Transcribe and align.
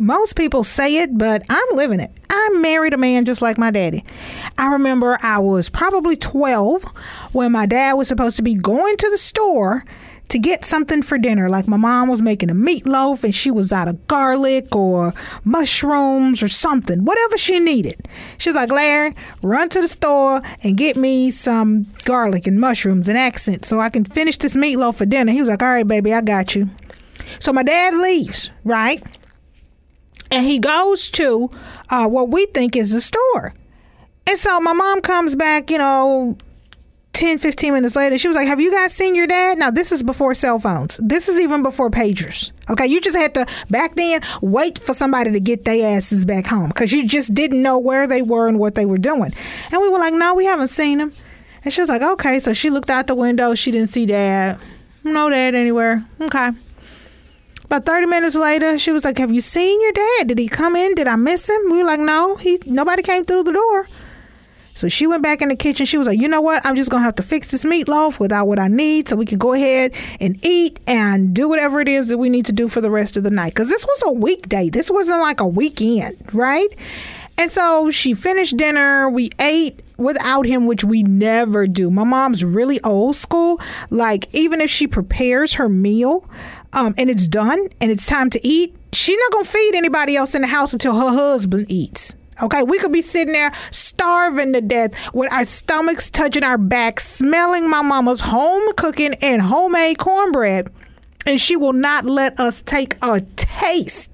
Most 0.00 0.34
people 0.34 0.64
say 0.64 1.02
it, 1.02 1.18
but 1.18 1.44
I'm 1.50 1.76
living 1.76 2.00
it. 2.00 2.10
I 2.30 2.48
married 2.58 2.94
a 2.94 2.96
man 2.96 3.26
just 3.26 3.42
like 3.42 3.58
my 3.58 3.70
daddy. 3.70 4.02
I 4.56 4.68
remember 4.68 5.18
I 5.20 5.38
was 5.40 5.68
probably 5.68 6.16
12 6.16 6.84
when 7.32 7.52
my 7.52 7.66
dad 7.66 7.92
was 7.92 8.08
supposed 8.08 8.38
to 8.38 8.42
be 8.42 8.54
going 8.54 8.96
to 8.96 9.10
the 9.10 9.18
store 9.18 9.84
to 10.30 10.38
get 10.38 10.64
something 10.64 11.02
for 11.02 11.18
dinner. 11.18 11.50
Like 11.50 11.68
my 11.68 11.76
mom 11.76 12.08
was 12.08 12.22
making 12.22 12.48
a 12.48 12.54
meatloaf 12.54 13.24
and 13.24 13.34
she 13.34 13.50
was 13.50 13.72
out 13.72 13.88
of 13.88 14.06
garlic 14.06 14.74
or 14.74 15.12
mushrooms 15.44 16.42
or 16.42 16.48
something, 16.48 17.04
whatever 17.04 17.36
she 17.36 17.60
needed. 17.60 18.08
She's 18.38 18.54
like, 18.54 18.70
Larry, 18.70 19.14
run 19.42 19.68
to 19.68 19.82
the 19.82 19.88
store 19.88 20.40
and 20.62 20.78
get 20.78 20.96
me 20.96 21.30
some 21.30 21.86
garlic 22.06 22.46
and 22.46 22.58
mushrooms 22.58 23.06
and 23.06 23.18
accent 23.18 23.66
so 23.66 23.80
I 23.80 23.90
can 23.90 24.06
finish 24.06 24.38
this 24.38 24.56
meatloaf 24.56 24.96
for 24.96 25.04
dinner. 25.04 25.30
He 25.30 25.40
was 25.40 25.50
like, 25.50 25.62
All 25.62 25.68
right, 25.68 25.86
baby, 25.86 26.14
I 26.14 26.22
got 26.22 26.54
you. 26.54 26.70
So 27.38 27.52
my 27.52 27.62
dad 27.62 27.94
leaves, 27.96 28.50
right? 28.64 29.02
And 30.30 30.46
he 30.46 30.58
goes 30.58 31.10
to 31.10 31.50
uh, 31.88 32.08
what 32.08 32.30
we 32.30 32.46
think 32.46 32.76
is 32.76 32.92
the 32.92 33.00
store. 33.00 33.54
And 34.26 34.38
so 34.38 34.60
my 34.60 34.72
mom 34.72 35.00
comes 35.00 35.34
back, 35.34 35.70
you 35.70 35.78
know, 35.78 36.36
10, 37.12 37.38
15 37.38 37.74
minutes 37.74 37.96
later. 37.96 38.16
She 38.16 38.28
was 38.28 38.36
like, 38.36 38.46
Have 38.46 38.60
you 38.60 38.70
guys 38.70 38.94
seen 38.94 39.14
your 39.14 39.26
dad? 39.26 39.58
Now, 39.58 39.70
this 39.70 39.92
is 39.92 40.02
before 40.02 40.34
cell 40.34 40.58
phones. 40.58 40.98
This 41.02 41.28
is 41.28 41.40
even 41.40 41.62
before 41.62 41.90
pagers. 41.90 42.52
Okay. 42.70 42.86
You 42.86 43.00
just 43.00 43.16
had 43.16 43.34
to, 43.34 43.46
back 43.68 43.96
then, 43.96 44.22
wait 44.40 44.78
for 44.78 44.94
somebody 44.94 45.32
to 45.32 45.40
get 45.40 45.64
their 45.64 45.96
asses 45.96 46.24
back 46.24 46.46
home 46.46 46.68
because 46.68 46.92
you 46.92 47.06
just 47.06 47.34
didn't 47.34 47.60
know 47.60 47.78
where 47.78 48.06
they 48.06 48.22
were 48.22 48.46
and 48.48 48.58
what 48.58 48.74
they 48.74 48.86
were 48.86 48.98
doing. 48.98 49.34
And 49.72 49.82
we 49.82 49.88
were 49.88 49.98
like, 49.98 50.14
No, 50.14 50.34
we 50.34 50.44
haven't 50.44 50.68
seen 50.68 51.00
him. 51.00 51.12
And 51.64 51.72
she 51.74 51.80
was 51.80 51.88
like, 51.88 52.02
Okay. 52.02 52.38
So 52.38 52.52
she 52.52 52.70
looked 52.70 52.90
out 52.90 53.06
the 53.06 53.14
window. 53.14 53.54
She 53.54 53.70
didn't 53.70 53.88
see 53.88 54.06
dad. 54.06 54.58
No 55.02 55.28
dad 55.28 55.54
anywhere. 55.54 56.04
Okay. 56.20 56.50
About 57.70 57.86
30 57.86 58.06
minutes 58.06 58.34
later, 58.34 58.76
she 58.78 58.90
was 58.90 59.04
like, 59.04 59.16
Have 59.18 59.30
you 59.32 59.40
seen 59.40 59.80
your 59.80 59.92
dad? 59.92 60.26
Did 60.26 60.40
he 60.40 60.48
come 60.48 60.74
in? 60.74 60.96
Did 60.96 61.06
I 61.06 61.14
miss 61.14 61.48
him? 61.48 61.70
We 61.70 61.78
were 61.78 61.84
like, 61.84 62.00
No, 62.00 62.34
he 62.34 62.58
nobody 62.66 63.00
came 63.00 63.24
through 63.24 63.44
the 63.44 63.52
door. 63.52 63.86
So 64.74 64.88
she 64.88 65.06
went 65.06 65.22
back 65.22 65.40
in 65.40 65.50
the 65.50 65.54
kitchen. 65.54 65.86
She 65.86 65.96
was 65.96 66.08
like, 66.08 66.18
You 66.18 66.26
know 66.26 66.40
what? 66.40 66.66
I'm 66.66 66.74
just 66.74 66.90
to 66.90 66.98
have 66.98 67.14
to 67.14 67.22
fix 67.22 67.46
this 67.46 67.64
meatloaf 67.64 68.18
without 68.18 68.48
what 68.48 68.58
I 68.58 68.66
need 68.66 69.08
so 69.08 69.14
we 69.14 69.24
can 69.24 69.38
go 69.38 69.52
ahead 69.52 69.94
and 70.18 70.44
eat 70.44 70.80
and 70.88 71.32
do 71.32 71.48
whatever 71.48 71.80
it 71.80 71.88
is 71.88 72.08
that 72.08 72.18
we 72.18 72.28
need 72.28 72.46
to 72.46 72.52
do 72.52 72.66
for 72.66 72.80
the 72.80 72.90
rest 72.90 73.16
of 73.16 73.22
the 73.22 73.30
night. 73.30 73.54
Because 73.54 73.68
this 73.68 73.86
was 73.86 74.02
a 74.06 74.12
weekday. 74.14 74.68
This 74.68 74.90
wasn't 74.90 75.20
like 75.20 75.38
a 75.38 75.46
weekend, 75.46 76.16
right? 76.32 76.74
And 77.38 77.52
so 77.52 77.92
she 77.92 78.14
finished 78.14 78.56
dinner. 78.56 79.08
We 79.08 79.30
ate 79.38 79.80
without 79.96 80.44
him, 80.44 80.66
which 80.66 80.82
we 80.82 81.04
never 81.04 81.66
do. 81.66 81.90
My 81.90 82.04
mom's 82.04 82.42
really 82.42 82.82
old 82.82 83.14
school. 83.14 83.60
Like, 83.90 84.28
even 84.32 84.60
if 84.60 84.70
she 84.70 84.86
prepares 84.86 85.54
her 85.54 85.68
meal, 85.68 86.28
um, 86.72 86.94
and 86.96 87.10
it's 87.10 87.26
done 87.26 87.68
and 87.80 87.90
it's 87.90 88.06
time 88.06 88.30
to 88.30 88.46
eat, 88.46 88.74
she's 88.92 89.16
not 89.18 89.32
gonna 89.32 89.44
feed 89.44 89.74
anybody 89.74 90.16
else 90.16 90.34
in 90.34 90.42
the 90.42 90.48
house 90.48 90.72
until 90.72 90.98
her 90.98 91.10
husband 91.10 91.66
eats. 91.68 92.14
Okay, 92.42 92.62
we 92.62 92.78
could 92.78 92.92
be 92.92 93.02
sitting 93.02 93.34
there 93.34 93.52
starving 93.70 94.54
to 94.54 94.62
death 94.62 94.92
with 95.14 95.30
our 95.32 95.44
stomachs 95.44 96.08
touching 96.08 96.42
our 96.42 96.56
backs, 96.56 97.06
smelling 97.06 97.68
my 97.68 97.82
mama's 97.82 98.20
home 98.20 98.72
cooking 98.76 99.14
and 99.20 99.42
homemade 99.42 99.98
cornbread, 99.98 100.70
and 101.26 101.38
she 101.38 101.56
will 101.56 101.74
not 101.74 102.06
let 102.06 102.40
us 102.40 102.62
take 102.62 102.96
a 103.02 103.20
taste 103.36 104.10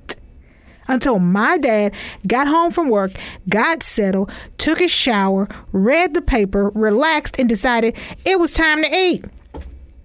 until 0.88 1.18
my 1.18 1.58
dad 1.58 1.94
got 2.26 2.48
home 2.48 2.70
from 2.70 2.88
work, 2.88 3.12
got 3.48 3.82
settled, 3.82 4.30
took 4.58 4.80
a 4.80 4.88
shower, 4.88 5.48
read 5.72 6.14
the 6.14 6.22
paper, 6.22 6.70
relaxed, 6.70 7.38
and 7.38 7.48
decided 7.48 7.96
it 8.24 8.40
was 8.40 8.52
time 8.52 8.82
to 8.82 8.88
eat. 8.92 9.24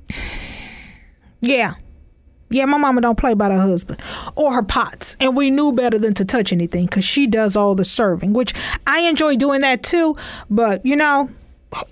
yeah, 1.42 1.74
yeah, 2.52 2.66
my 2.66 2.78
mama 2.78 3.02
don't 3.02 3.18
play 3.18 3.34
by 3.34 3.50
her 3.50 3.60
husband 3.60 4.02
or 4.36 4.54
her 4.54 4.64
pots. 4.64 5.18
And 5.20 5.36
we 5.36 5.50
knew 5.50 5.72
better 5.72 5.98
than 5.98 6.14
to 6.16 6.26
touch 6.26 6.52
anything 6.54 6.86
because 6.86 7.04
she 7.06 7.28
does 7.28 7.56
all 7.56 7.76
the 7.76 7.84
serving, 7.86 8.34
which 8.34 8.54
I 8.88 9.02
enjoy 9.02 9.36
doing 9.38 9.62
that 9.62 9.84
too. 9.84 10.16
But, 10.50 10.86
you 10.86 10.96
know, 10.96 11.30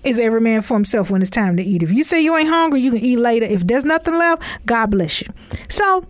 is 0.04 0.18
every 0.18 0.40
man 0.40 0.62
for 0.62 0.74
himself 0.74 1.10
when 1.10 1.22
it's 1.22 1.30
time 1.30 1.56
to 1.56 1.62
eat. 1.62 1.82
If 1.82 1.92
you 1.92 2.04
say 2.04 2.20
you 2.20 2.36
ain't 2.36 2.48
hungry, 2.48 2.80
you 2.80 2.90
can 2.90 3.00
eat 3.00 3.16
later. 3.18 3.46
If 3.46 3.66
there's 3.66 3.84
nothing 3.84 4.14
left, 4.14 4.42
God 4.66 4.90
bless 4.90 5.22
you. 5.22 5.28
So, 5.68 6.06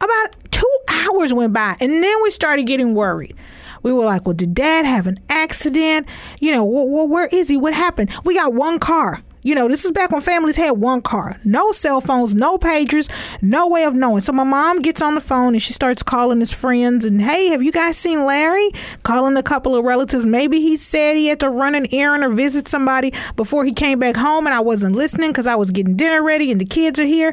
about 0.00 0.50
two 0.50 0.78
hours 0.88 1.32
went 1.32 1.52
by, 1.52 1.76
and 1.80 2.02
then 2.02 2.22
we 2.22 2.30
started 2.30 2.66
getting 2.66 2.94
worried. 2.94 3.34
We 3.82 3.92
were 3.92 4.04
like, 4.04 4.26
well, 4.26 4.34
did 4.34 4.52
dad 4.54 4.84
have 4.84 5.06
an 5.06 5.18
accident? 5.28 6.08
You 6.40 6.52
know, 6.52 6.64
wh- 6.66 6.88
wh- 6.88 7.08
where 7.10 7.28
is 7.32 7.48
he? 7.48 7.56
What 7.56 7.72
happened? 7.72 8.10
We 8.24 8.34
got 8.34 8.52
one 8.52 8.78
car. 8.78 9.22
You 9.46 9.54
know, 9.54 9.68
this 9.68 9.84
is 9.84 9.92
back 9.92 10.10
when 10.10 10.22
families 10.22 10.56
had 10.56 10.72
one 10.72 11.02
car, 11.02 11.36
no 11.44 11.70
cell 11.70 12.00
phones, 12.00 12.34
no 12.34 12.58
pagers, 12.58 13.08
no 13.40 13.68
way 13.68 13.84
of 13.84 13.94
knowing. 13.94 14.20
So 14.20 14.32
my 14.32 14.42
mom 14.42 14.82
gets 14.82 15.00
on 15.00 15.14
the 15.14 15.20
phone 15.20 15.54
and 15.54 15.62
she 15.62 15.72
starts 15.72 16.02
calling 16.02 16.40
his 16.40 16.52
friends 16.52 17.04
and, 17.04 17.22
hey, 17.22 17.50
have 17.50 17.62
you 17.62 17.70
guys 17.70 17.96
seen 17.96 18.26
Larry? 18.26 18.72
Calling 19.04 19.36
a 19.36 19.44
couple 19.44 19.76
of 19.76 19.84
relatives. 19.84 20.26
Maybe 20.26 20.58
he 20.58 20.76
said 20.76 21.14
he 21.14 21.28
had 21.28 21.38
to 21.38 21.48
run 21.48 21.76
an 21.76 21.86
errand 21.92 22.24
or 22.24 22.30
visit 22.30 22.66
somebody 22.66 23.12
before 23.36 23.64
he 23.64 23.72
came 23.72 24.00
back 24.00 24.16
home 24.16 24.48
and 24.48 24.54
I 24.54 24.58
wasn't 24.58 24.96
listening 24.96 25.30
because 25.30 25.46
I 25.46 25.54
was 25.54 25.70
getting 25.70 25.94
dinner 25.94 26.24
ready 26.24 26.50
and 26.50 26.60
the 26.60 26.64
kids 26.64 26.98
are 26.98 27.04
here. 27.04 27.32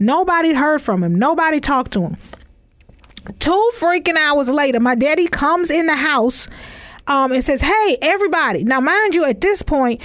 Nobody 0.00 0.54
heard 0.54 0.82
from 0.82 1.04
him. 1.04 1.14
Nobody 1.14 1.60
talked 1.60 1.92
to 1.92 2.02
him. 2.02 2.16
Two 3.38 3.70
freaking 3.76 4.16
hours 4.16 4.50
later, 4.50 4.80
my 4.80 4.96
daddy 4.96 5.28
comes 5.28 5.70
in 5.70 5.86
the 5.86 5.94
house 5.94 6.48
um, 7.06 7.30
and 7.30 7.44
says, 7.44 7.60
Hey, 7.60 7.98
everybody. 8.02 8.64
Now, 8.64 8.80
mind 8.80 9.14
you, 9.14 9.24
at 9.24 9.40
this 9.40 9.62
point, 9.62 10.00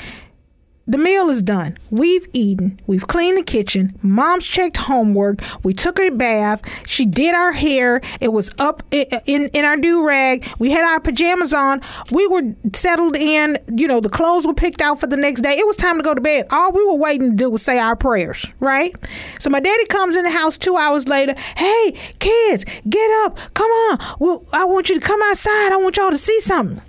the 0.87 0.97
meal 0.97 1.29
is 1.29 1.41
done. 1.41 1.77
We've 1.91 2.25
eaten. 2.31 2.79
We've 2.87 3.05
cleaned 3.05 3.37
the 3.37 3.43
kitchen. 3.43 3.97
Mom's 4.01 4.45
checked 4.45 4.77
homework. 4.77 5.41
We 5.63 5.73
took 5.73 5.99
a 5.99 6.09
bath. 6.09 6.61
She 6.87 7.05
did 7.05 7.35
our 7.35 7.51
hair. 7.51 8.01
It 8.21 8.31
was 8.31 8.49
up 8.57 8.83
in 8.91 9.49
in 9.49 9.65
our 9.65 9.75
do 9.75 10.05
rag. 10.05 10.47
We 10.59 10.71
had 10.71 10.85
our 10.85 10.99
pajamas 10.99 11.53
on. 11.53 11.81
We 12.09 12.25
were 12.27 12.55
settled 12.73 13.17
in. 13.17 13.57
You 13.75 13.87
know, 13.87 13.99
the 13.99 14.09
clothes 14.09 14.47
were 14.47 14.53
picked 14.53 14.81
out 14.81 14.99
for 14.99 15.07
the 15.07 15.17
next 15.17 15.41
day. 15.41 15.51
It 15.51 15.67
was 15.67 15.75
time 15.75 15.97
to 15.97 16.03
go 16.03 16.13
to 16.13 16.21
bed. 16.21 16.47
All 16.51 16.71
we 16.71 16.85
were 16.85 16.95
waiting 16.95 17.31
to 17.31 17.35
do 17.35 17.49
was 17.49 17.61
say 17.61 17.79
our 17.79 17.95
prayers, 17.97 18.45
right? 18.59 18.95
So 19.39 19.49
my 19.49 19.59
daddy 19.59 19.85
comes 19.87 20.15
in 20.15 20.23
the 20.23 20.31
house 20.31 20.57
two 20.57 20.77
hours 20.77 21.07
later. 21.07 21.35
Hey, 21.57 21.91
kids, 22.19 22.63
get 22.89 23.11
up. 23.25 23.37
Come 23.53 23.69
on. 23.69 23.99
Well, 24.19 24.45
I 24.53 24.63
want 24.65 24.89
you 24.89 24.95
to 24.99 25.05
come 25.05 25.21
outside. 25.23 25.73
I 25.73 25.77
want 25.77 25.97
y'all 25.97 26.11
to 26.11 26.17
see 26.17 26.39
something. 26.39 26.81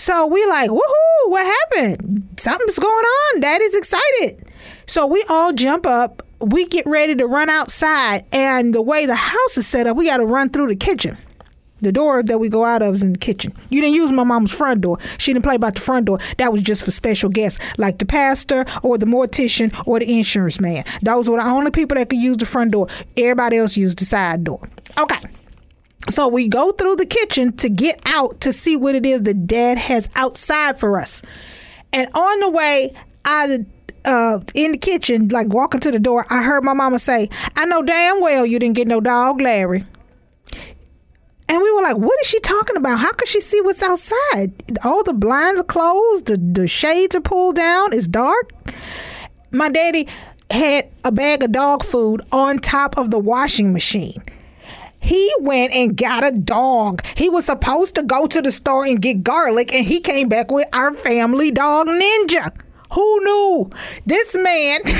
So 0.00 0.26
we 0.26 0.42
like, 0.46 0.70
woohoo, 0.70 1.26
what 1.26 1.44
happened? 1.44 2.26
Something's 2.38 2.78
going 2.78 3.04
on. 3.04 3.40
Daddy's 3.40 3.74
excited. 3.74 4.50
So 4.86 5.06
we 5.06 5.22
all 5.28 5.52
jump 5.52 5.84
up. 5.84 6.22
We 6.40 6.66
get 6.66 6.86
ready 6.86 7.14
to 7.16 7.26
run 7.26 7.50
outside. 7.50 8.24
And 8.32 8.74
the 8.74 8.80
way 8.80 9.04
the 9.04 9.14
house 9.14 9.58
is 9.58 9.66
set 9.66 9.86
up, 9.86 9.98
we 9.98 10.06
got 10.06 10.16
to 10.16 10.24
run 10.24 10.48
through 10.48 10.68
the 10.68 10.74
kitchen. 10.74 11.18
The 11.82 11.92
door 11.92 12.22
that 12.22 12.38
we 12.40 12.48
go 12.48 12.64
out 12.64 12.80
of 12.80 12.94
is 12.94 13.02
in 13.02 13.12
the 13.12 13.18
kitchen. 13.18 13.52
You 13.68 13.82
didn't 13.82 13.94
use 13.94 14.10
my 14.10 14.24
mom's 14.24 14.56
front 14.56 14.80
door. 14.80 14.96
She 15.18 15.34
didn't 15.34 15.44
play 15.44 15.56
about 15.56 15.74
the 15.74 15.82
front 15.82 16.06
door. 16.06 16.18
That 16.38 16.50
was 16.50 16.62
just 16.62 16.82
for 16.82 16.92
special 16.92 17.28
guests, 17.28 17.60
like 17.76 17.98
the 17.98 18.06
pastor 18.06 18.64
or 18.82 18.96
the 18.96 19.04
mortician 19.04 19.70
or 19.86 19.98
the 19.98 20.16
insurance 20.16 20.60
man. 20.60 20.84
Those 21.02 21.28
were 21.28 21.36
the 21.36 21.44
only 21.44 21.72
people 21.72 21.96
that 21.98 22.08
could 22.08 22.20
use 22.20 22.38
the 22.38 22.46
front 22.46 22.70
door. 22.70 22.86
Everybody 23.18 23.58
else 23.58 23.76
used 23.76 23.98
the 23.98 24.06
side 24.06 24.44
door. 24.44 24.66
Okay. 24.96 25.18
So 26.08 26.26
we 26.28 26.48
go 26.48 26.72
through 26.72 26.96
the 26.96 27.06
kitchen 27.06 27.52
to 27.58 27.68
get 27.68 28.00
out 28.06 28.40
to 28.40 28.52
see 28.52 28.74
what 28.76 28.94
it 28.94 29.04
is 29.04 29.22
that 29.22 29.46
dad 29.46 29.78
has 29.78 30.08
outside 30.16 30.80
for 30.80 30.98
us. 30.98 31.22
And 31.92 32.08
on 32.14 32.40
the 32.40 32.50
way 32.50 32.94
out 33.24 33.50
uh, 34.04 34.40
in 34.54 34.72
the 34.72 34.78
kitchen, 34.78 35.28
like 35.28 35.48
walking 35.48 35.80
to 35.80 35.90
the 35.90 35.98
door, 35.98 36.26
I 36.30 36.42
heard 36.42 36.64
my 36.64 36.72
mama 36.72 36.98
say, 36.98 37.28
I 37.56 37.66
know 37.66 37.82
damn 37.82 38.20
well 38.20 38.46
you 38.46 38.58
didn't 38.58 38.76
get 38.76 38.88
no 38.88 39.00
dog, 39.00 39.40
Larry. 39.40 39.84
And 41.48 41.60
we 41.60 41.72
were 41.74 41.82
like, 41.82 41.96
what 41.96 42.18
is 42.20 42.28
she 42.28 42.38
talking 42.40 42.76
about? 42.76 43.00
How 43.00 43.12
could 43.12 43.28
she 43.28 43.40
see 43.40 43.60
what's 43.60 43.82
outside? 43.82 44.52
All 44.84 45.02
the 45.02 45.12
blinds 45.12 45.60
are 45.60 45.64
closed, 45.64 46.26
the, 46.26 46.36
the 46.36 46.68
shades 46.68 47.16
are 47.16 47.20
pulled 47.20 47.56
down, 47.56 47.92
it's 47.92 48.06
dark. 48.06 48.52
My 49.50 49.68
daddy 49.68 50.06
had 50.50 50.88
a 51.04 51.10
bag 51.10 51.42
of 51.42 51.50
dog 51.50 51.84
food 51.84 52.22
on 52.30 52.60
top 52.60 52.96
of 52.96 53.10
the 53.10 53.18
washing 53.18 53.72
machine. 53.72 54.22
He 55.00 55.32
went 55.40 55.72
and 55.72 55.96
got 55.96 56.24
a 56.24 56.30
dog. 56.30 57.04
He 57.16 57.28
was 57.28 57.46
supposed 57.46 57.94
to 57.96 58.02
go 58.02 58.26
to 58.26 58.42
the 58.42 58.52
store 58.52 58.84
and 58.86 59.00
get 59.00 59.22
garlic, 59.24 59.72
and 59.72 59.84
he 59.84 60.00
came 60.00 60.28
back 60.28 60.50
with 60.50 60.68
our 60.72 60.94
family 60.94 61.50
dog, 61.50 61.86
Ninja. 61.86 62.54
Who 62.92 63.24
knew? 63.24 63.70
This 64.06 64.34
man. 64.34 64.80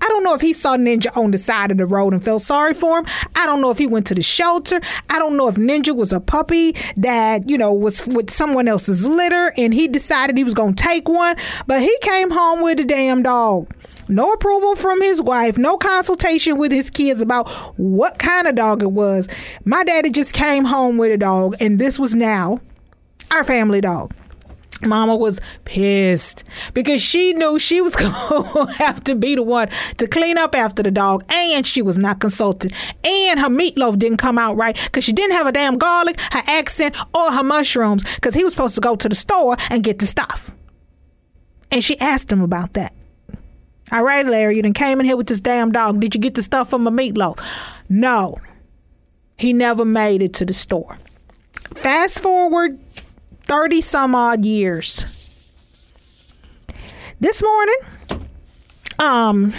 I 0.00 0.08
don't 0.08 0.22
know 0.22 0.34
if 0.34 0.40
he 0.40 0.52
saw 0.52 0.76
Ninja 0.76 1.14
on 1.16 1.32
the 1.32 1.38
side 1.38 1.70
of 1.70 1.78
the 1.78 1.86
road 1.86 2.12
and 2.12 2.22
felt 2.22 2.42
sorry 2.42 2.74
for 2.74 3.00
him. 3.00 3.06
I 3.34 3.46
don't 3.46 3.60
know 3.60 3.70
if 3.70 3.78
he 3.78 3.86
went 3.86 4.06
to 4.06 4.14
the 4.14 4.22
shelter. 4.22 4.80
I 5.10 5.18
don't 5.18 5.36
know 5.36 5.48
if 5.48 5.56
Ninja 5.56 5.94
was 5.94 6.12
a 6.12 6.20
puppy 6.20 6.76
that, 6.96 7.48
you 7.48 7.58
know, 7.58 7.72
was 7.72 8.06
with 8.06 8.30
someone 8.30 8.68
else's 8.68 9.08
litter 9.08 9.52
and 9.56 9.74
he 9.74 9.88
decided 9.88 10.36
he 10.36 10.44
was 10.44 10.54
going 10.54 10.74
to 10.74 10.82
take 10.82 11.08
one. 11.08 11.36
But 11.66 11.82
he 11.82 11.96
came 12.02 12.30
home 12.30 12.62
with 12.62 12.78
a 12.78 12.84
damn 12.84 13.22
dog. 13.22 13.68
No 14.08 14.32
approval 14.32 14.76
from 14.76 15.02
his 15.02 15.20
wife, 15.20 15.58
no 15.58 15.76
consultation 15.76 16.58
with 16.58 16.70
his 16.70 16.90
kids 16.90 17.20
about 17.20 17.48
what 17.76 18.18
kind 18.18 18.46
of 18.46 18.54
dog 18.54 18.82
it 18.82 18.92
was. 18.92 19.28
My 19.64 19.82
daddy 19.82 20.10
just 20.10 20.32
came 20.32 20.64
home 20.64 20.96
with 20.96 21.10
a 21.12 21.16
dog, 21.16 21.56
and 21.60 21.78
this 21.78 21.98
was 21.98 22.14
now 22.14 22.60
our 23.32 23.42
family 23.42 23.80
dog. 23.80 24.14
Mama 24.82 25.16
was 25.16 25.40
pissed 25.64 26.44
because 26.74 27.00
she 27.00 27.32
knew 27.32 27.58
she 27.58 27.80
was 27.80 27.96
going 27.96 28.12
to 28.12 28.72
have 28.74 29.02
to 29.04 29.14
be 29.14 29.34
the 29.34 29.42
one 29.42 29.68
to 29.96 30.06
clean 30.06 30.36
up 30.38 30.54
after 30.54 30.82
the 30.82 30.90
dog, 30.90 31.24
and 31.32 31.66
she 31.66 31.82
was 31.82 31.98
not 31.98 32.20
consulted. 32.20 32.72
And 33.02 33.40
her 33.40 33.48
meatloaf 33.48 33.98
didn't 33.98 34.18
come 34.18 34.38
out 34.38 34.56
right 34.56 34.78
because 34.84 35.02
she 35.02 35.12
didn't 35.12 35.34
have 35.34 35.46
a 35.46 35.52
damn 35.52 35.78
garlic, 35.78 36.20
her 36.32 36.42
accent, 36.46 36.94
or 37.14 37.32
her 37.32 37.42
mushrooms 37.42 38.04
because 38.16 38.34
he 38.34 38.44
was 38.44 38.52
supposed 38.52 38.74
to 38.74 38.80
go 38.80 38.96
to 38.96 39.08
the 39.08 39.16
store 39.16 39.56
and 39.70 39.82
get 39.82 39.98
the 39.98 40.06
stuff. 40.06 40.54
And 41.72 41.82
she 41.82 41.98
asked 41.98 42.30
him 42.30 42.42
about 42.42 42.74
that. 42.74 42.92
All 43.92 44.02
right, 44.02 44.26
Larry, 44.26 44.56
you 44.56 44.62
done 44.62 44.72
came 44.72 44.98
in 44.98 45.06
here 45.06 45.16
with 45.16 45.28
this 45.28 45.40
damn 45.40 45.70
dog. 45.70 46.00
Did 46.00 46.14
you 46.14 46.20
get 46.20 46.34
the 46.34 46.42
stuff 46.42 46.70
from 46.70 46.86
a 46.86 46.90
meatloaf? 46.90 47.38
No. 47.88 48.36
He 49.38 49.52
never 49.52 49.84
made 49.84 50.22
it 50.22 50.34
to 50.34 50.44
the 50.44 50.54
store. 50.54 50.98
Fast 51.74 52.20
forward 52.20 52.80
30 53.44 53.80
some 53.80 54.14
odd 54.14 54.44
years. 54.44 55.04
This 57.20 57.42
morning, 57.42 57.76
um, 58.98 59.52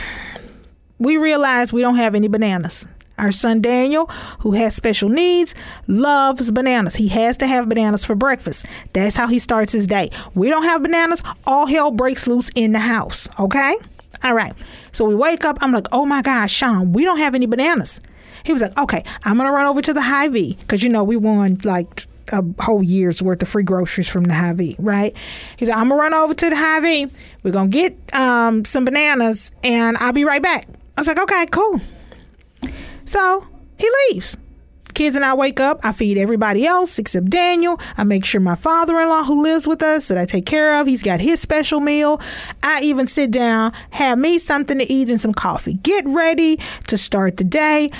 we 0.99 1.17
realized 1.17 1.73
we 1.73 1.81
don't 1.81 1.95
have 1.95 2.13
any 2.13 2.27
bananas. 2.27 2.85
Our 3.17 3.31
son 3.31 3.61
Daniel, 3.61 4.07
who 4.41 4.51
has 4.51 4.75
special 4.75 5.09
needs, 5.09 5.55
loves 5.87 6.51
bananas. 6.51 6.95
He 6.95 7.07
has 7.07 7.37
to 7.37 7.47
have 7.47 7.67
bananas 7.67 8.05
for 8.05 8.13
breakfast. 8.13 8.65
That's 8.93 9.15
how 9.15 9.27
he 9.27 9.39
starts 9.39 9.71
his 9.73 9.87
day. 9.87 10.11
We 10.35 10.49
don't 10.49 10.63
have 10.63 10.83
bananas, 10.83 11.23
all 11.47 11.65
hell 11.65 11.89
breaks 11.91 12.27
loose 12.27 12.51
in 12.53 12.73
the 12.73 12.79
house, 12.79 13.27
okay? 13.39 13.75
All 14.23 14.33
right. 14.33 14.53
So 14.91 15.05
we 15.05 15.15
wake 15.15 15.45
up. 15.45 15.57
I'm 15.61 15.71
like, 15.71 15.87
oh 15.91 16.05
my 16.05 16.21
gosh, 16.21 16.51
Sean, 16.51 16.93
we 16.93 17.03
don't 17.03 17.17
have 17.17 17.35
any 17.35 17.45
bananas. 17.45 18.01
He 18.43 18.53
was 18.53 18.61
like, 18.61 18.77
okay, 18.77 19.03
I'm 19.23 19.35
going 19.37 19.47
to 19.47 19.51
run 19.51 19.65
over 19.65 19.81
to 19.81 19.93
the 19.93 20.01
Hy-Vee 20.01 20.57
because, 20.59 20.83
you 20.83 20.89
know, 20.89 21.03
we 21.03 21.17
won 21.17 21.57
like 21.63 22.07
a 22.31 22.43
whole 22.59 22.83
year's 22.83 23.21
worth 23.21 23.41
of 23.41 23.47
free 23.47 23.63
groceries 23.63 24.07
from 24.07 24.25
the 24.25 24.33
Hy-Vee, 24.33 24.75
right? 24.79 25.15
He 25.57 25.65
said, 25.65 25.75
I'm 25.75 25.89
gonna 25.89 26.01
run 26.01 26.13
over 26.13 26.33
to 26.33 26.49
the 26.49 26.55
Hy-Vee. 26.55 27.07
We're 27.43 27.51
gonna 27.51 27.69
get 27.69 27.97
um, 28.13 28.65
some 28.65 28.85
bananas, 28.85 29.51
and 29.63 29.97
I'll 29.97 30.13
be 30.13 30.25
right 30.25 30.41
back. 30.41 30.67
I 30.97 31.01
was 31.01 31.07
like, 31.07 31.19
okay, 31.19 31.45
cool. 31.51 31.79
So 33.05 33.47
he 33.77 33.89
leaves. 34.11 34.37
Kids 34.97 35.15
and 35.15 35.23
I 35.23 35.35
wake 35.35 35.59
up. 35.59 35.79
I 35.83 35.91
feed 35.91 36.17
everybody 36.17 36.65
else 36.65 36.97
except 36.97 37.29
Daniel. 37.29 37.79
I 37.97 38.03
make 38.03 38.25
sure 38.25 38.41
my 38.41 38.55
father-in-law, 38.55 39.25
who 39.25 39.43
lives 39.43 39.67
with 39.67 39.83
us, 39.83 40.07
that 40.07 40.17
I 40.17 40.25
take 40.25 40.47
care 40.47 40.81
of, 40.81 40.87
he's 40.87 41.03
got 41.03 41.19
his 41.19 41.39
special 41.39 41.79
meal. 41.79 42.19
I 42.63 42.81
even 42.81 43.05
sit 43.05 43.29
down, 43.29 43.73
have 43.91 44.17
me 44.17 44.39
something 44.39 44.79
to 44.79 44.91
eat 44.91 45.11
and 45.11 45.21
some 45.21 45.33
coffee. 45.33 45.75
Get 45.75 46.03
ready 46.07 46.59
to 46.87 46.97
start 46.97 47.37
the 47.37 47.43
day. 47.43 47.91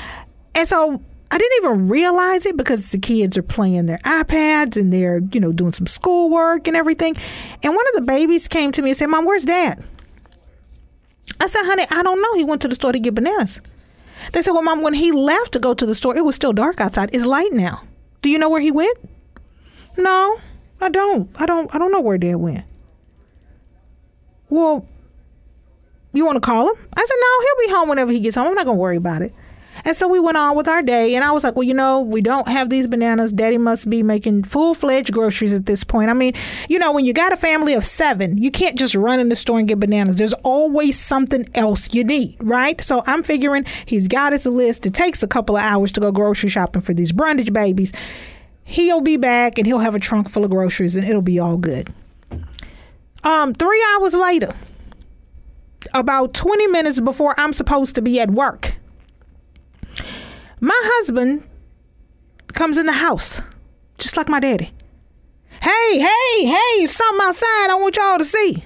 And 0.56 0.68
so 0.68 1.00
I 1.30 1.38
didn't 1.38 1.58
even 1.64 1.88
realize 1.88 2.48
it 2.48 2.58
because 2.58 2.92
the 2.92 2.98
kids 2.98 3.38
are 3.38 3.44
playing 3.44 3.86
their 3.86 4.00
iPads 4.00 4.76
and 4.76 4.92
they're, 4.92 5.20
you 5.32 5.40
know, 5.40 5.52
doing 5.52 5.74
some 5.74 5.86
schoolwork 5.86 6.68
and 6.68 6.76
everything. 6.76 7.16
And 7.62 7.76
one 7.76 7.86
of 7.90 7.94
the 7.94 8.12
babies 8.12 8.48
came 8.48 8.72
to 8.72 8.82
me 8.82 8.90
and 8.90 8.98
said, 8.98 9.06
Mom, 9.06 9.24
where's 9.24 9.46
dad? 9.46 9.84
I 11.40 11.46
said, 11.46 11.62
honey, 11.64 11.86
I 11.92 12.02
don't 12.02 12.24
know. 12.24 12.34
He 12.34 12.44
went 12.44 12.64
to 12.64 12.68
the 12.68 12.74
store 12.74 12.92
to 12.92 12.98
get 13.00 13.14
bananas. 13.14 13.62
They 14.34 14.42
said, 14.42 14.52
Well, 14.52 14.64
Mom, 14.64 14.82
when 14.82 14.94
he 14.94 15.12
left 15.12 15.54
to 15.54 15.60
go 15.60 15.74
to 15.74 15.86
the 15.86 15.96
store, 15.96 16.16
it 16.16 16.26
was 16.26 16.36
still 16.36 16.54
dark 16.54 16.80
outside. 16.80 17.10
It's 17.14 17.26
light 17.26 17.54
now. 17.54 17.84
Do 18.22 18.30
you 18.30 18.38
know 18.38 18.50
where 18.50 18.62
he 18.62 18.72
went? 18.72 18.98
No, 19.98 20.38
I 20.82 20.90
don't. 20.90 21.30
I 21.40 21.46
don't 21.46 21.74
I 21.74 21.78
don't 21.78 21.92
know 21.92 22.02
where 22.02 22.18
dad 22.18 22.36
went. 22.36 22.66
Well, 24.50 24.86
you 26.14 26.26
want 26.26 26.36
to 26.38 26.42
call 26.42 26.68
him? 26.70 26.76
I 26.96 27.06
said, 27.06 27.16
No, 27.20 27.46
he'll 27.46 27.68
be 27.68 27.74
home 27.80 27.90
whenever 27.90 28.12
he 28.12 28.20
gets 28.20 28.36
home. 28.36 28.48
I'm 28.48 28.56
not 28.56 28.66
gonna 28.66 28.78
worry 28.78 28.98
about 28.98 29.22
it. 29.22 29.34
And 29.86 29.96
so 29.96 30.08
we 30.08 30.20
went 30.20 30.38
on 30.38 30.56
with 30.56 30.68
our 30.68 30.82
day, 30.82 31.16
and 31.16 31.24
I 31.24 31.32
was 31.32 31.44
like, 31.44 31.56
well, 31.56 31.64
you 31.64 31.74
know, 31.74 32.02
we 32.02 32.22
don't 32.22 32.48
have 32.48 32.70
these 32.70 32.88
bananas. 32.88 33.32
Daddy 33.32 33.58
must 33.58 33.90
be 33.90 34.04
making 34.04 34.44
full 34.44 34.74
fledged 34.74 35.14
groceries 35.14 35.54
at 35.54 35.66
this 35.66 35.84
point. 35.84 36.10
I 36.10 36.14
mean, 36.14 36.34
you 36.70 36.80
know, 36.80 36.92
when 36.92 37.06
you 37.06 37.14
got 37.14 37.34
a 37.34 37.38
family 37.38 37.74
of 37.74 37.86
seven, 37.86 38.38
you 38.38 38.52
can't 38.52 38.78
just 38.78 38.96
run 38.96 39.20
in 39.20 39.30
the 39.30 39.36
store 39.36 39.60
and 39.60 39.68
get 39.68 39.80
bananas. 39.80 40.16
There's 40.16 40.34
always 40.44 41.00
something 41.00 41.48
else 41.56 41.94
you 41.94 42.04
need, 42.04 42.38
right? 42.40 42.80
So 42.82 43.04
I'm 43.06 43.24
figuring 43.24 43.66
he's 43.86 44.08
got 44.08 44.34
his 44.34 44.46
list. 44.46 44.86
It 44.86 44.94
takes 44.94 45.24
a 45.24 45.28
couple 45.28 45.58
of 45.58 45.64
hours 45.64 45.92
to 45.94 46.00
go 46.00 46.12
grocery 46.12 46.50
shopping 46.50 46.82
for 46.82 46.94
these 46.94 47.12
Brundage 47.12 47.54
babies. 47.54 47.92
He'll 48.64 49.02
be 49.02 49.18
back 49.18 49.58
and 49.58 49.66
he'll 49.66 49.80
have 49.80 49.96
a 49.96 50.00
trunk 50.00 50.30
full 50.30 50.44
of 50.44 50.52
groceries 50.52 50.96
and 50.96 51.08
it'll 51.08 51.22
be 51.22 51.40
all 51.40 51.58
good. 51.58 51.94
Um, 53.24 53.54
three 53.54 53.84
hours 53.96 54.14
later, 54.14 54.54
about 55.94 56.34
20 56.34 56.68
minutes 56.68 57.00
before 57.00 57.34
I'm 57.38 57.54
supposed 57.54 57.96
to 57.96 58.02
be 58.02 58.20
at 58.20 58.32
work, 58.32 58.77
my 60.60 60.80
husband 60.84 61.48
comes 62.54 62.78
in 62.78 62.86
the 62.86 62.92
house, 62.92 63.42
just 63.98 64.18
like 64.18 64.30
my 64.30 64.40
daddy. 64.40 64.72
Hey, 65.62 66.00
hey, 66.00 66.46
hey, 66.46 66.86
something 66.88 67.26
outside 67.26 67.70
I 67.70 67.78
want 67.80 67.96
y'all 67.96 68.18
to 68.18 68.26
see. 68.26 68.64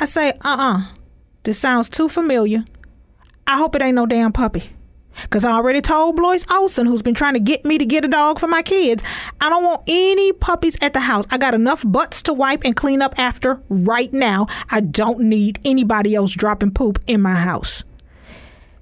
I 0.00 0.04
say, 0.04 0.30
uh 0.30 0.56
uh 0.58 0.82
this 1.44 1.58
sounds 1.58 1.88
too 1.88 2.08
familiar. 2.08 2.64
I 3.46 3.56
hope 3.56 3.74
it 3.74 3.82
ain't 3.82 3.94
no 3.94 4.06
damn 4.06 4.32
puppy. 4.32 4.64
Because 5.22 5.44
I 5.44 5.52
already 5.52 5.80
told 5.80 6.16
Blois 6.16 6.44
Olson, 6.50 6.86
who's 6.86 7.02
been 7.02 7.14
trying 7.14 7.34
to 7.34 7.40
get 7.40 7.64
me 7.64 7.78
to 7.78 7.84
get 7.84 8.04
a 8.04 8.08
dog 8.08 8.38
for 8.38 8.46
my 8.46 8.62
kids, 8.62 9.02
I 9.40 9.48
don't 9.48 9.64
want 9.64 9.82
any 9.88 10.32
puppies 10.32 10.76
at 10.80 10.92
the 10.92 11.00
house. 11.00 11.24
I 11.30 11.38
got 11.38 11.54
enough 11.54 11.84
butts 11.86 12.22
to 12.22 12.32
wipe 12.32 12.64
and 12.64 12.76
clean 12.76 13.02
up 13.02 13.18
after 13.18 13.60
right 13.68 14.12
now. 14.12 14.46
I 14.70 14.80
don't 14.80 15.20
need 15.20 15.58
anybody 15.64 16.14
else 16.14 16.32
dropping 16.32 16.72
poop 16.72 17.02
in 17.06 17.20
my 17.20 17.34
house. 17.34 17.82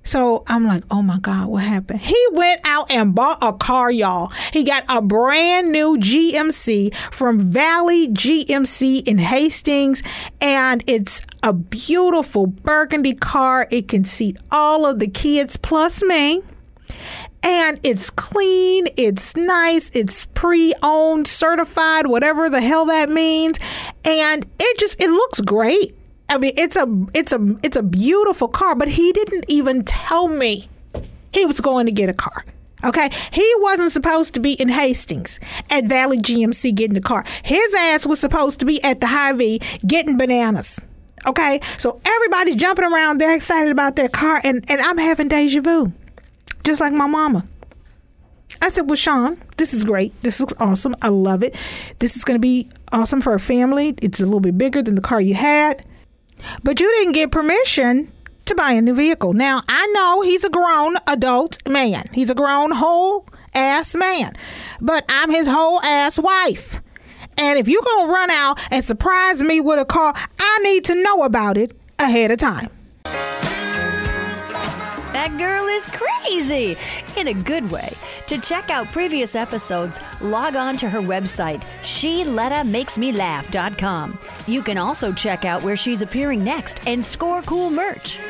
So 0.06 0.44
I'm 0.46 0.66
like, 0.66 0.84
oh 0.88 1.02
my 1.02 1.18
God, 1.18 1.48
what 1.48 1.64
happened? 1.64 2.00
He 2.00 2.26
went 2.32 2.60
out 2.64 2.90
and 2.92 3.12
bought 3.12 3.38
a 3.42 3.52
car, 3.52 3.90
y'all. 3.90 4.28
He 4.52 4.62
got 4.62 4.84
a 4.88 5.02
brand 5.02 5.72
new 5.72 5.98
GMC 5.98 6.94
from 7.12 7.40
Valley 7.40 8.06
GMC 8.08 9.06
in 9.06 9.18
Hastings, 9.18 10.04
and 10.40 10.84
it's 10.86 11.22
a 11.42 11.52
beautiful 11.52 12.46
burgundy 12.46 13.14
car. 13.14 13.66
It 13.72 13.88
can 13.88 14.04
seat 14.04 14.36
all 14.52 14.86
of 14.86 15.00
the 15.00 15.08
kids 15.08 15.56
plus 15.56 16.02
me. 16.04 16.42
And 17.42 17.78
it's 17.82 18.10
clean, 18.10 18.86
it's 18.96 19.36
nice, 19.36 19.90
it's 19.92 20.26
pre 20.34 20.72
owned, 20.82 21.26
certified, 21.26 22.06
whatever 22.06 22.48
the 22.48 22.60
hell 22.60 22.86
that 22.86 23.08
means. 23.08 23.58
And 24.04 24.46
it 24.58 24.78
just, 24.78 25.00
it 25.00 25.10
looks 25.10 25.40
great. 25.40 25.95
I 26.28 26.38
mean, 26.38 26.52
it's 26.56 26.76
a 26.76 26.86
it's 27.14 27.32
a 27.32 27.56
it's 27.62 27.76
a 27.76 27.82
beautiful 27.82 28.48
car, 28.48 28.74
but 28.74 28.88
he 28.88 29.12
didn't 29.12 29.44
even 29.48 29.84
tell 29.84 30.28
me 30.28 30.68
he 31.32 31.44
was 31.46 31.60
going 31.60 31.86
to 31.86 31.92
get 31.92 32.08
a 32.08 32.14
car. 32.14 32.44
Okay, 32.84 33.08
he 33.32 33.52
wasn't 33.58 33.90
supposed 33.90 34.34
to 34.34 34.40
be 34.40 34.52
in 34.52 34.68
Hastings 34.68 35.40
at 35.70 35.84
Valley 35.86 36.18
GMC 36.18 36.74
getting 36.74 36.94
the 36.94 37.00
car. 37.00 37.24
His 37.42 37.74
ass 37.74 38.06
was 38.06 38.20
supposed 38.20 38.60
to 38.60 38.66
be 38.66 38.82
at 38.84 39.00
the 39.00 39.06
Hy-Vee 39.06 39.60
getting 39.86 40.16
bananas. 40.16 40.78
Okay, 41.26 41.60
so 41.78 42.00
everybody's 42.04 42.56
jumping 42.56 42.84
around. 42.84 43.18
They're 43.18 43.34
excited 43.34 43.72
about 43.72 43.96
their 43.96 44.08
car, 44.08 44.40
and 44.44 44.64
and 44.70 44.80
I'm 44.80 44.98
having 44.98 45.28
deja 45.28 45.60
vu, 45.60 45.92
just 46.64 46.80
like 46.80 46.92
my 46.92 47.06
mama. 47.06 47.46
I 48.62 48.68
said, 48.68 48.88
Well, 48.88 48.96
Sean, 48.96 49.40
this 49.56 49.74
is 49.74 49.84
great. 49.84 50.12
This 50.22 50.40
looks 50.40 50.54
awesome. 50.58 50.94
I 51.02 51.08
love 51.08 51.42
it. 51.42 51.56
This 51.98 52.16
is 52.16 52.24
going 52.24 52.36
to 52.36 52.40
be 52.40 52.68
awesome 52.92 53.20
for 53.20 53.34
a 53.34 53.40
family. 53.40 53.94
It's 54.02 54.20
a 54.20 54.24
little 54.24 54.40
bit 54.40 54.56
bigger 54.56 54.82
than 54.82 54.94
the 54.94 55.00
car 55.02 55.20
you 55.20 55.34
had. 55.34 55.84
But 56.62 56.80
you 56.80 56.90
didn't 56.96 57.12
get 57.12 57.30
permission 57.30 58.12
to 58.46 58.54
buy 58.54 58.72
a 58.72 58.80
new 58.80 58.94
vehicle. 58.94 59.32
Now, 59.32 59.62
I 59.68 59.86
know 59.88 60.22
he's 60.22 60.44
a 60.44 60.50
grown 60.50 60.96
adult 61.06 61.58
man, 61.68 62.08
he's 62.12 62.30
a 62.30 62.34
grown 62.34 62.70
whole 62.72 63.26
ass 63.54 63.94
man, 63.94 64.36
but 64.80 65.04
I'm 65.08 65.30
his 65.30 65.46
whole 65.46 65.82
ass 65.82 66.18
wife. 66.18 66.80
And 67.38 67.58
if 67.58 67.68
you're 67.68 67.82
going 67.82 68.06
to 68.06 68.12
run 68.12 68.30
out 68.30 68.60
and 68.70 68.84
surprise 68.84 69.42
me 69.42 69.60
with 69.60 69.78
a 69.78 69.84
car, 69.84 70.14
I 70.38 70.58
need 70.62 70.84
to 70.84 70.94
know 70.94 71.22
about 71.22 71.58
it 71.58 71.76
ahead 71.98 72.30
of 72.30 72.38
time. 72.38 72.70
That 75.26 75.38
girl 75.38 75.66
is 75.66 75.88
crazy 75.88 76.76
in 77.16 77.26
a 77.26 77.34
good 77.34 77.68
way. 77.68 77.92
To 78.28 78.38
check 78.38 78.70
out 78.70 78.86
previous 78.92 79.34
episodes, 79.34 79.98
log 80.20 80.54
on 80.54 80.76
to 80.76 80.88
her 80.88 81.00
website, 81.00 81.64
SheLettaMakesMeLaugh.com. 81.82 84.18
You 84.46 84.62
can 84.62 84.78
also 84.78 85.12
check 85.12 85.44
out 85.44 85.64
where 85.64 85.76
she's 85.76 86.00
appearing 86.00 86.44
next 86.44 86.78
and 86.86 87.04
score 87.04 87.42
cool 87.42 87.70
merch. 87.70 88.20